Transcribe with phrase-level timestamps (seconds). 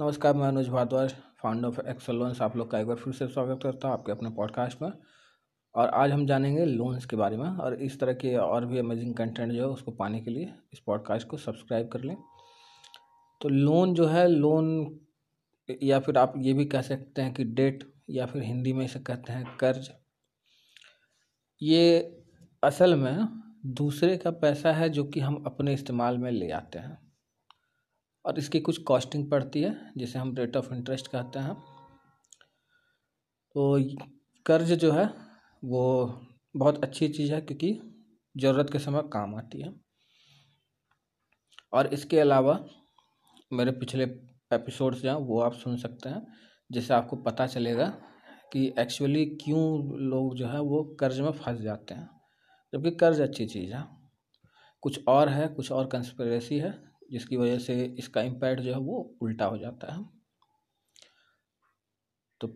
[0.00, 3.26] नमस्कार, मैं Anuj Bhardwaj founder of Excel loans आप लोग का एक बार फिर से
[3.28, 4.92] स्वागत करता हूँ आपके अपने पॉडकास्ट में।
[5.74, 9.14] और आज हम जानेंगे लोन्स के बारे में और इस तरह के और भी अमेजिंग
[9.14, 12.16] कंटेंट जो है उसको पाने के लिए इस पॉडकास्ट को सब्सक्राइब कर लें।
[13.40, 15.00] तो लोन जो है लोन
[15.82, 18.98] या फिर आप ये भी कह सकते हैं कि डेट या फिर हिंदी में इसे
[18.98, 19.90] कहते हैं कर्ज।
[21.62, 22.00] ये
[22.64, 27.09] असल में दूसरे का पैसा है जो कि हम अपने इस्तेमाल में ले आते हैं।
[28.24, 31.54] और इसकी कुछ कॉस्टिंग पड़ती है, जिसे हम रेट ऑफ़ इंटरेस्ट कहते हैं।
[33.54, 33.84] तो
[34.46, 35.10] कर्ज जो है,
[35.64, 36.06] वो
[36.56, 37.80] बहुत अच्छी चीज़ है, क्योंकि
[38.36, 39.80] ज़रूरत के समय काम आती है।
[41.72, 42.64] और इसके अलावा
[43.52, 44.04] मेरे पिछले
[44.52, 46.26] एपिसोड्स जो हैं, वो आप सुन सकते हैं,
[46.72, 47.86] जिससे आपको पता चलेगा
[48.52, 52.10] कि एक्चुअली क्यों लोग जो है, वो कर्ज में फंस जाते हैं।
[52.74, 53.84] जबकि कर्ज अच्छी चीज़ है।
[54.80, 58.98] कुछ और है, कुछ और कंस्परेसी है जिसकी वजह से इसका इम्पैक्ट जो है वो
[59.22, 60.04] उल्टा हो जाता है।
[62.40, 62.48] तो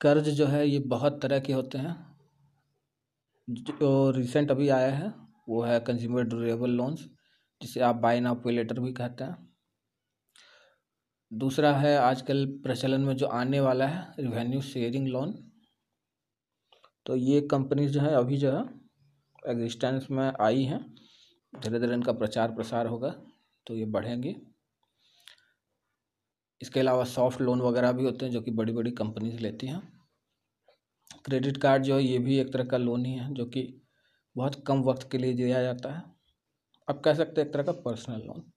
[0.00, 1.94] कर्ज जो है ये बहुत तरह के होते हैं।
[3.48, 5.12] जो रिसेंट अभी आया है,
[5.48, 7.08] वो है कंज्यूमर ड्यूरेबल लोन्स
[7.60, 9.36] जिसे आप बाय नाउ पे लेटर भी कहते हैं।
[11.32, 15.32] दूसरा है आजकल प्रचलन में जो आने वाला है रिवेन्यू शेयरिंग लोन
[17.06, 18.62] तो ये कंपनीज़ जो है, अभी जो है
[19.50, 20.80] एग्जिस्टेंस में आई हैं।
[21.52, 23.14] धीरे धीरे इनका प्रचार प्रसार होगा।
[23.66, 24.36] तो ये बढ़ेंगे।
[26.62, 30.00] इसके अलावा सॉफ्ट लोन वगैरह भी होते हैं जो कि बड़ी बड़ी कंपनीज़ लेती हैं।
[31.24, 33.82] क्रेडिट कार्ड जो है, ये भी एक तरह का लोन ही है, जो कि
[34.36, 36.02] बहुत कम वक्त के लिए दिया जाता है।
[36.88, 38.52] अब कह सकते हैं एक तरह का पर्सनल लोन।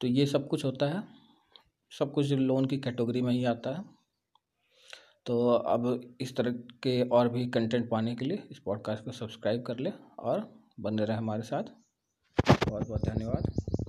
[0.00, 1.04] तो ये सब कुछ होता है।
[1.98, 3.84] सब कुछ लोन की कैटेगरी में ही आता है।
[5.26, 9.62] तो अब इस तरह के और भी कंटेंट पाने के लिए इस पॉडकास्ट को सब्सक्राइब
[9.62, 11.64] कर ले और बने रहे हमारे साथ।
[12.70, 13.69] बहुत बहुत धन्यवाद।